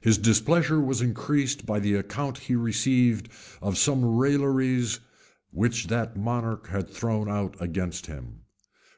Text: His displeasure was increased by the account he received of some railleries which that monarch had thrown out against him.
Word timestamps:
His 0.00 0.16
displeasure 0.16 0.80
was 0.80 1.02
increased 1.02 1.66
by 1.66 1.80
the 1.80 1.92
account 1.94 2.38
he 2.48 2.56
received 2.56 3.28
of 3.60 3.76
some 3.76 4.02
railleries 4.16 5.00
which 5.50 5.88
that 5.88 6.16
monarch 6.16 6.68
had 6.68 6.88
thrown 6.88 7.28
out 7.28 7.56
against 7.60 8.06
him. 8.06 8.40